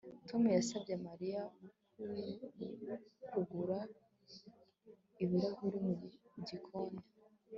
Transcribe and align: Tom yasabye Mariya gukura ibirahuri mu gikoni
Tom 0.27 0.41
yasabye 0.57 0.93
Mariya 1.07 1.41
gukura 3.33 3.79
ibirahuri 5.23 5.77
mu 6.33 6.43
gikoni 6.47 7.01